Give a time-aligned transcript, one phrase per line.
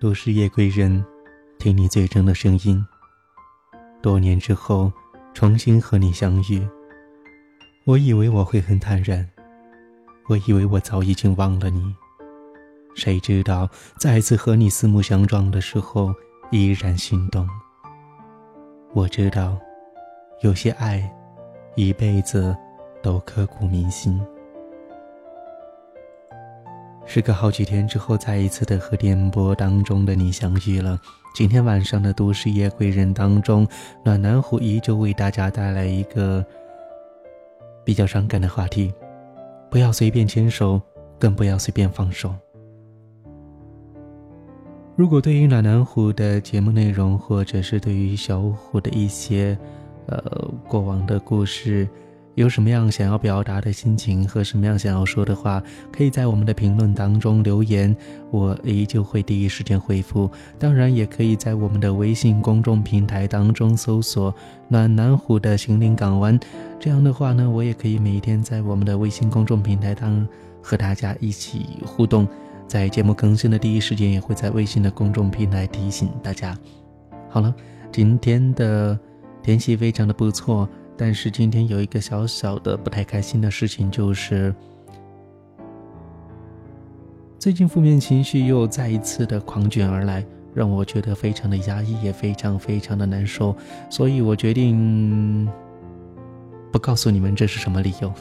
[0.00, 1.04] 都市夜归人，
[1.58, 2.86] 听你最真的声音。
[4.00, 4.92] 多年之后，
[5.34, 6.64] 重新和你相遇，
[7.84, 9.28] 我以为我会很坦然，
[10.28, 11.92] 我以为我早已经忘了你。
[12.94, 16.14] 谁知道再次和你四目相撞的时候，
[16.52, 17.48] 依然心动。
[18.92, 19.58] 我知道，
[20.42, 21.12] 有些爱，
[21.74, 22.56] 一辈子
[23.02, 24.24] 都刻骨铭心。
[27.10, 31.00] 时隔好几天之后，再一次的和电波当中的你相遇了。
[31.34, 33.66] 今天晚上的都市夜归人当中，
[34.04, 36.44] 暖男虎依旧为大家带来一个
[37.82, 38.92] 比较伤感的话题：
[39.70, 40.78] 不要随便牵手，
[41.18, 42.34] 更不要随便放手。
[44.94, 49.56] 如果对于暖男虎的节目内容，或者是对于小虎的一些
[50.08, 50.20] 呃
[50.68, 51.88] 过往的故事，
[52.38, 55.60] 有什么样想要表达的心情和什么样想要说的话，
[55.92, 57.94] 可以在我们的评论当中留言，
[58.30, 60.30] 我依旧会第一时间回复。
[60.56, 64.32] 当然，也可以在我们的微信公众平台当中搜索
[64.70, 66.38] “暖男虎的心灵港湾”，
[66.78, 70.24] 这样的话呢，我也可以每天在我们的微信公众平台当
[70.62, 72.24] 和大家一起互动，
[72.68, 76.56] 在节目更新的第一时间，也会在微信的公众平台提醒大家。
[77.28, 77.52] 好了，
[77.90, 78.96] 今天的
[79.42, 80.68] 天气非常的不错。
[81.00, 84.52] 但是今天有一个小小的不太开心的事情，就是
[87.38, 93.56] 最近负面情绪又再一次的狂卷而来，让我觉得非常的压抑，也非常非常的难受。
[93.88, 95.48] 所以我决定
[96.72, 98.12] 不告诉你们这是什么理由。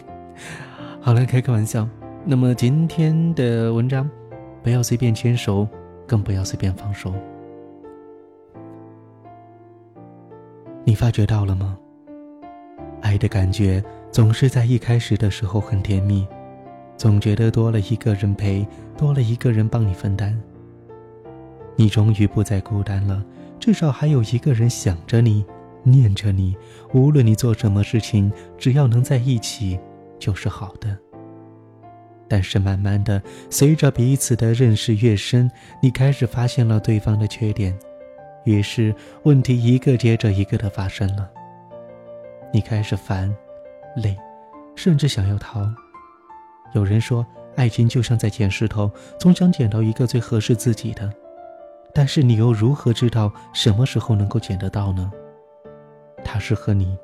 [1.02, 1.90] 好了，开个玩笑。
[2.24, 4.08] 那么今天的文章，
[4.62, 5.68] 不要随便牵手，
[6.06, 7.12] 更不要随便放手。
[10.84, 11.76] 你发觉到了吗？
[13.02, 16.28] 爱的感觉总是在一开始的时候很甜蜜，
[16.98, 18.68] 总觉得多了一个人陪，
[18.98, 20.38] 多了一个人帮你分担。
[21.76, 23.24] 你终于不再孤单了，
[23.60, 25.46] 至少还有一个人想着你，
[25.84, 26.58] 念着你。
[26.94, 29.80] 无论你做什么事情，只要能在一起，
[30.18, 30.98] 就是好的。
[32.28, 35.50] 但是慢慢的，随着彼此的认识越深，
[35.82, 37.78] 你开始发现了对方的缺点，
[38.44, 38.94] 于是
[39.24, 41.30] 问题一个接着一个的发生了。
[42.54, 43.34] 你开始烦、
[43.98, 44.18] 累，
[44.76, 45.70] 甚至想要逃。
[46.74, 47.26] 有人说，
[47.56, 51.12] 爱情就像在捡石头，总想捡到一个最合适自己的。
[51.94, 55.12] 但是你又如何知道什么时候能够捡得到呢？
[56.24, 56.98] 他适合你，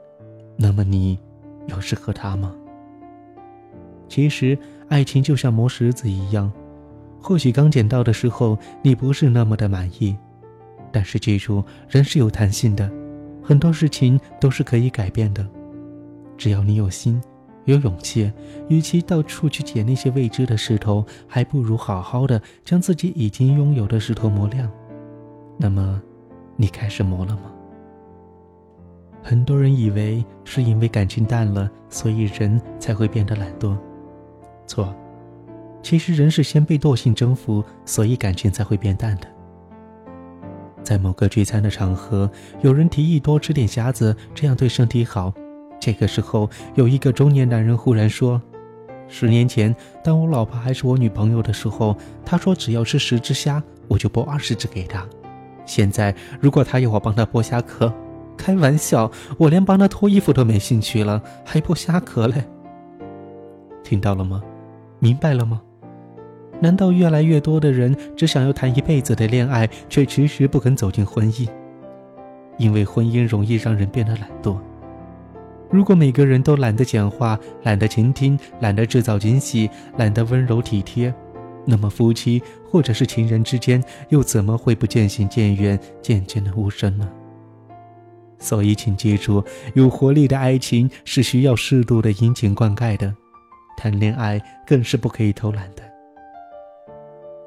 [0.56, 1.20] 那么你
[1.68, 2.54] 又适合他吗？
[4.08, 4.58] 其实，
[4.90, 6.52] 爱情就像磨石子一样，
[7.22, 10.16] 或许刚捡到的时候你不是那么的满意，
[10.92, 12.90] 但是记住，人是有弹性的。
[13.44, 15.46] 很多事情都是可以改变的，
[16.38, 17.22] 只要你有心，
[17.66, 18.32] 有勇气。
[18.70, 24.72] 与其到处去捡那些未知的石头，还不如好好的将自己已经拥有的石头磨亮。
[25.58, 26.02] 那么，
[26.56, 27.52] 你开始磨了吗？
[29.22, 33.78] 很多人以为是因为感情淡了，所以人才会变得懒惰。
[34.66, 34.96] 错，
[35.82, 39.28] 其实人是先被惰性征服，所以感情才会变淡的。
[40.84, 42.30] 在某个聚餐的场合，
[42.62, 45.34] 有人提议多吃点虾子，这样对身体好。
[45.80, 48.42] 这个时候，有一个中年男人忽然说
[49.08, 55.06] ：“十年前，当我老婆还是我女朋友的时候，她说只要吃十只虾，我就剥二十只给她。
[55.66, 57.92] 现在，如果她要我帮她剥虾壳，
[58.38, 62.44] 开玩笑，我连帮她脱衣服都没兴趣了，还剥虾壳嘞？
[63.84, 64.42] 听到了吗？
[65.00, 65.62] 明白了吗？”
[66.64, 71.46] 难道越来越多的人只想要谈一辈子的恋爱，却迟迟不肯走进婚姻？
[72.58, 74.58] 因为婚姻容易让人变得懒惰。
[75.70, 81.14] 如果每个人都懒得讲话、懒得倾听、懒得制造惊喜、懒得温柔体贴，
[81.66, 82.42] 那么夫妻
[82.72, 87.10] 或者是情人之间又怎么会不渐行渐远、渐渐的无声呢？
[88.40, 89.44] 所以，请记住，
[89.74, 93.14] 有活力的爱情是需要适度的殷勤灌溉的，
[93.76, 95.84] 谈恋爱更是不可以偷懒的。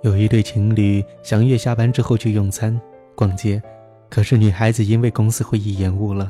[0.03, 2.79] 有一对情侣想约下班之后去用餐、
[3.15, 3.61] 逛街，
[4.09, 6.29] 可是女孩子因为公司会议延误了。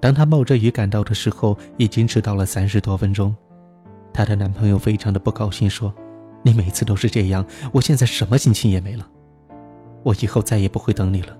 [0.00, 3.34] 当她冒着雨赶到的时候，已经迟到了三十多分钟。
[4.12, 5.94] 她的男朋友非常的不高兴，说
[6.42, 9.08] ：“你每次都是这样，我现在什么心情也没了，
[10.02, 11.36] 我以后再也不会等你了。”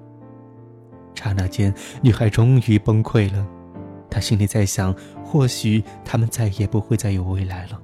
[1.17, 3.45] 刹那间，女孩终于崩溃了。
[4.09, 7.82] 她心里在想：或许他们再也不会再有未来了。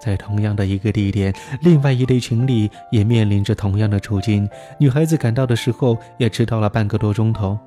[0.00, 4.48] 在同样的一个地点，另外一对情侣也面临着同样的处境。
[4.78, 7.58] 女孩子赶到的时候也迟到了半个多钟头。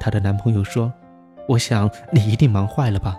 [0.00, 0.92] 她的男朋友说
[1.46, 3.16] ：“我想你一定忙坏了吧。”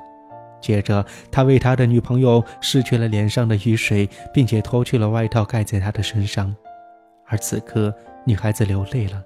[0.59, 6.55] 接着，他为他的女朋友拭去了脸上的雨水，并且脱去了外套盖在她的身上。
[7.27, 7.93] 而此刻
[8.25, 9.21] 女孩子流泪了，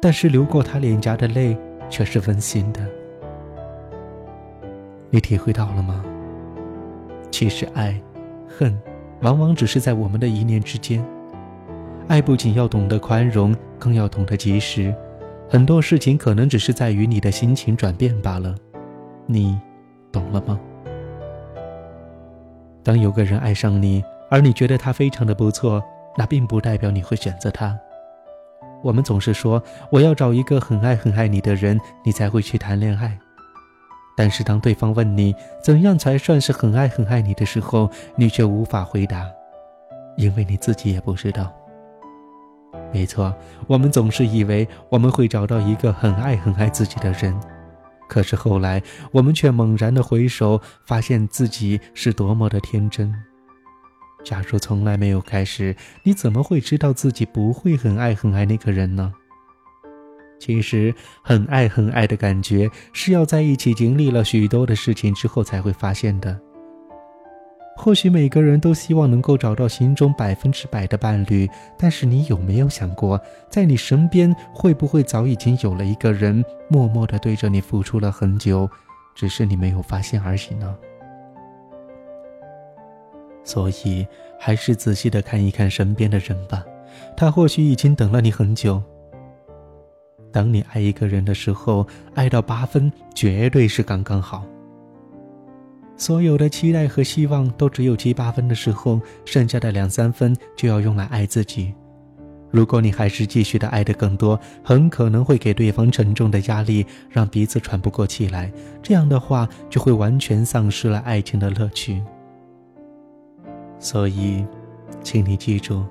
[0.00, 1.56] 但是流过她脸颊的泪
[1.88, 2.86] 却是温馨的。
[5.08, 6.04] 你体会到了吗？
[7.30, 7.98] 其实爱、
[8.48, 8.76] 恨，
[9.22, 11.04] 往往只是在我们的一念之间。
[12.08, 14.94] 爱不仅要懂得宽容，更要懂得及时。
[15.48, 18.54] 很多事情可能只是在于你的心情转变罢了。
[19.26, 19.58] 你
[20.12, 20.58] 懂了吗？
[22.82, 25.82] 当有个人爱上你，而你觉得他非常的不错，
[26.18, 27.78] 那并不代表你会选择他。
[28.82, 33.18] 我们总是说我要找一个很爱很爱你的人，你才会去谈恋爱。
[34.16, 39.26] 但是当对方问你怎样才算是很爱很爱你的时候，你却无法回答，
[40.16, 41.52] 因为你自己也不知道。
[42.92, 43.34] 没错，
[43.66, 47.34] 我们总是以为我们会找到一个很爱很爱自己的人，
[48.08, 48.80] 可是后来
[49.10, 53.12] 我们却猛然的回首，发现自己是多么的天真。
[54.24, 59.12] 假如从来没有开始，你怎么会知道自己不会很爱很爱那个人呢？
[60.38, 66.38] 其实，很爱很爱的感觉是要在一起经历了许多的事情之后才会发现的。
[67.76, 78.68] 或许每个人都希望能够找到心中百分之百的伴侣，但是你有没有想过，在你身边会不会早已经有了一个人，默默的对着你付出了很久，
[79.14, 80.76] 只是你没有发现而已呢？
[83.42, 84.06] 所以，
[84.38, 86.64] 还是仔细的看一看身边的人吧，
[87.16, 88.80] 他或许已经等了你很久。
[90.34, 91.86] 当你爱一个人的时候，
[92.16, 94.44] 爱到八分绝对是刚刚好。
[95.96, 101.72] 所有的期待和希望都只有七八分的时候，剩下的两三分就要用来爱自己。
[102.50, 108.52] 如果你还是继续的爱的更多，很可能会给对方沉重的压力，让彼此喘不过气来。
[108.82, 112.02] 这样的话，就会完全丧失了爱情的乐趣。
[113.78, 114.44] 所以，
[115.00, 115.84] 请你记住，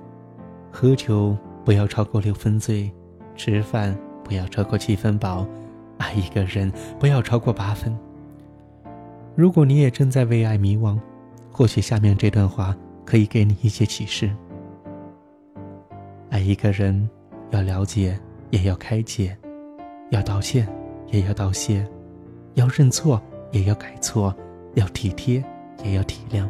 [0.69, 2.91] 喝酒不要超过六分醉，
[3.37, 3.97] 吃饭。
[4.33, 5.45] 不要超过七分饱，
[5.99, 7.95] 爱一个人不要超过八分。
[9.35, 10.99] 如果你也正在为爱迷惘，
[11.51, 12.75] 或许下面这段话
[13.05, 14.31] 可以给你一些启示：
[16.31, 17.07] 爱一个人
[17.51, 18.19] 要了解，
[18.49, 19.27] 也要开解；
[20.09, 20.67] 要道歉，
[21.11, 21.85] 也要道谢；
[22.55, 23.21] 要认错，
[23.51, 24.33] 也要改错；
[24.73, 25.43] 要体贴，
[25.83, 26.49] 也要体谅。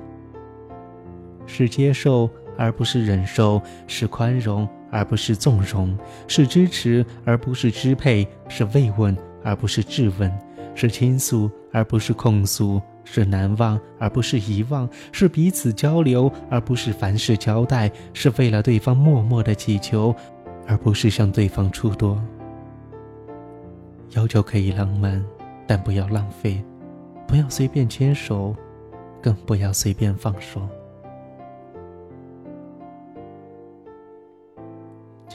[1.45, 4.65] 是接受，而不是忍受；是宽容。
[4.93, 5.97] 而不是纵容，
[6.27, 10.31] 是支持而不是支配，是慰问而不是质问，
[10.75, 20.15] 是倾诉而不是控诉，是难忘而不是遗忘，是彼此交流而不是凡事交代，是为了对方默默的祈求，
[20.67, 22.23] 而不是向对方出多。
[24.11, 25.25] 要求可以浪漫，
[25.65, 26.63] 但不要浪费，
[27.27, 28.55] 不要随便牵手，
[29.19, 30.61] 更不要随便放手。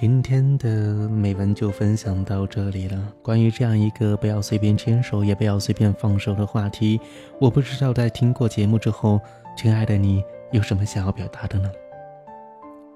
[0.01, 3.13] 今天的美文就分享到这里了。
[3.21, 7.01] 关于这样一个不要随便牵手，也不要随便放手的话题，
[7.41, 9.21] 我不知道在听过节目之后，
[9.57, 10.23] 亲爱的你
[10.53, 11.69] 有什么想要表达的呢？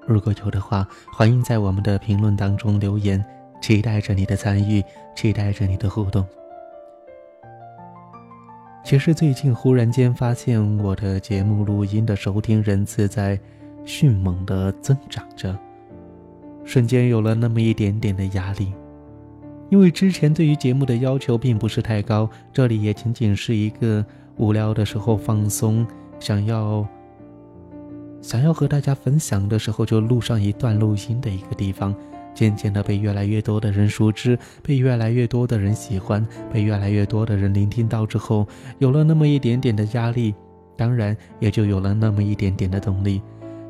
[0.07, 3.25] 如果有的话，欢迎在我们的评论当中留言，
[3.61, 4.81] 期待着你的参与，
[5.17, 6.25] 期待着你的互动。
[8.85, 13.37] 其实最近忽然间发现，我的节目录音的收听人次在
[13.85, 15.59] 迅猛的增长着。
[16.65, 18.73] 瞬间有了那么一点点的压力，
[19.71, 24.05] 因为之前对于节目的要求并不是太高，这里也仅仅是一个
[24.37, 25.87] 无聊的时候放松，
[26.21, 26.87] 想要
[28.21, 31.95] 想要和大家分享的时候就录上一段录音的一个地方。
[32.35, 40.35] 渐渐的被越来越多的人熟知，被越来越多的人喜欢，被越来越多的人聆听到之后，有了那么一点点的压力，
[40.75, 43.21] 当然也就有了那么一点点的动力。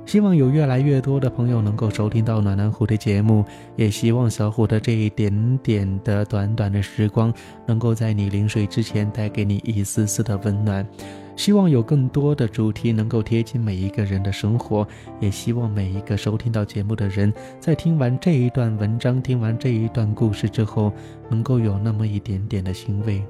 [0.05, 3.45] 希望有越来越多的朋友能够收听到暖男虎的节目，
[3.77, 7.33] 也希望小虎的这一点点的短短的时光，
[7.67, 10.87] 能够在你临睡之前带给你一丝丝的温暖。
[11.35, 14.87] 希望有更多的主题能够贴近每一个人的生活，
[15.19, 20.93] 也希望每一个收听到节目的人，在听完这一段文章、听完这一段故事之后，
[21.31, 23.25] 能够有那么一点点的欣慰。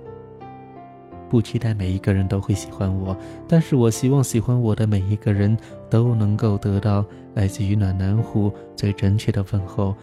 [1.32, 3.16] 不期待每一个人都会喜欢我，
[3.48, 5.56] 但是我希望喜欢我的每一个人
[5.88, 9.96] 都能够得到来自于暖男虎最真切的问候。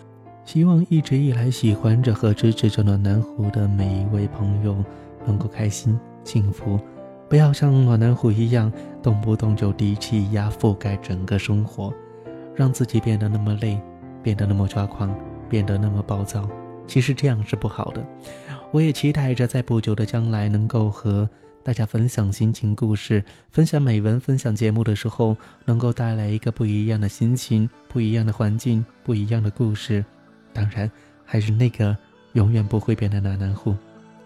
[0.43, 4.83] 希望一直以来喜欢着和支持着暖男虎的每一位朋友
[5.24, 6.79] 能够开心幸福，
[7.29, 11.93] 不要像暖男虎一样动不动就低气压覆盖整个生活，
[12.55, 13.79] 让自己变得那么累，
[14.24, 15.15] 变得那么抓狂，
[15.48, 16.50] 变得那么暴躁。
[16.89, 18.03] 其实这样是不好的。
[18.72, 21.29] 我也期待着在不久的将来能够和
[21.63, 30.03] 大家分享心情故事、分享美文、分享节目的时候，能够带来一个不一样的心情、不一样的环境、不一样的故事。
[30.51, 30.89] 当然，
[31.24, 31.96] 还是那个
[32.34, 33.75] 永远不会变的暖男户。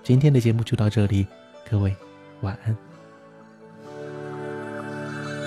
[0.01, 1.27] 今天的节目就到这里，
[1.69, 1.93] 各位
[2.41, 2.75] 晚安。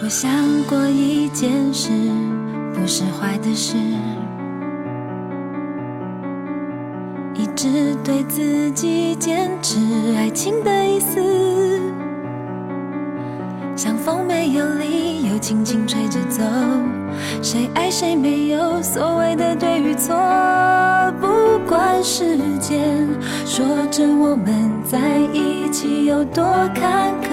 [0.02, 0.30] 我想
[0.64, 1.90] 过一件事，
[2.74, 3.74] 不是坏的事。
[7.66, 9.76] 是对自己坚持
[10.16, 11.80] 爱情的意思，
[13.74, 16.44] 像风没有理由轻轻吹着走，
[17.42, 20.14] 谁爱谁没有所谓的对与错，
[21.20, 23.08] 不管时间
[23.44, 27.30] 说着我们在一起有多坎坷，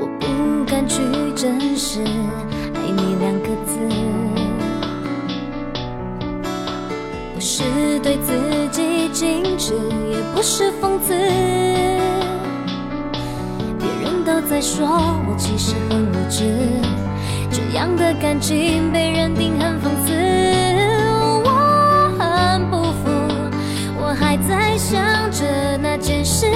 [0.00, 1.00] 我不敢去
[1.36, 2.00] 证实
[2.74, 3.78] 爱你两个字。
[7.60, 8.32] 是对自
[8.70, 9.74] 己矜持，
[10.10, 11.12] 也不是讽刺。
[13.78, 14.88] 别人都在说
[15.28, 16.56] 我其实很无知，
[17.50, 20.14] 这样的感情被认定很讽刺。
[21.44, 23.10] 我很不服，
[24.00, 26.46] 我还在想着那件事。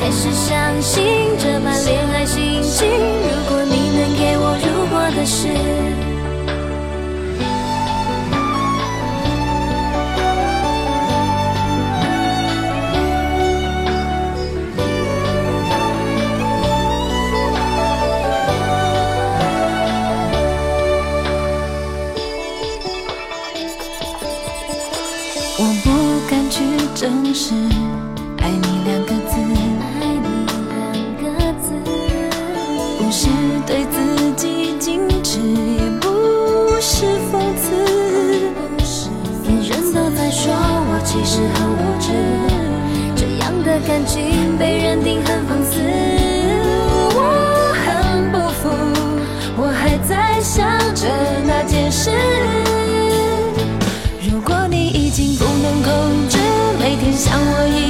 [0.00, 1.04] 开始相信
[1.38, 5.46] 这般恋爱心情，如果你能给我如果的事。
[26.92, 27.54] 正是
[28.42, 29.36] 爱你两个字，
[43.86, 45.80] 感情被认定很放肆。
[47.14, 47.20] 我
[47.84, 48.68] 很不服，
[49.56, 51.06] 我还在想着
[51.46, 52.10] 那件事。
[54.30, 56.38] 如果你已经不能控制。
[56.82, 57.89] 每天想我一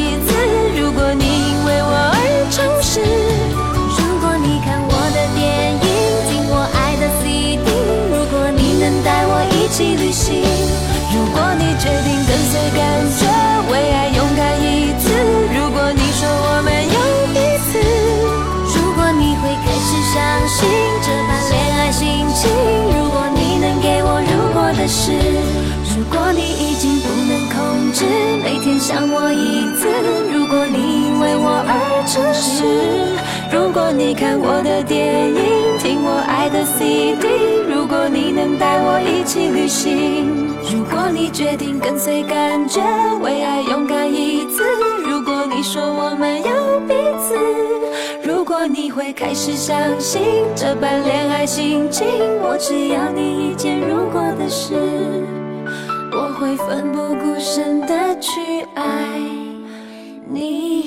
[24.80, 25.12] 的事，
[25.94, 28.06] 如果你已经不能控制。
[28.42, 29.86] 每天想我一次，
[30.32, 32.64] 如果你因为我而诚实，
[33.54, 37.28] 如果你看我的电影，听我爱的 CD，
[37.68, 42.80] 如果你能带我一起旅行，如果你决定跟随感觉，
[43.20, 44.64] 为爱勇敢一次，
[45.04, 46.80] 如果你说我们有，
[48.72, 50.22] 你会开始相信
[50.54, 52.06] 这般恋爱心情，
[52.40, 54.74] 我只要你一件如果的事。
[56.12, 58.84] 我会奋不顾身的去爱
[60.28, 60.79] 你。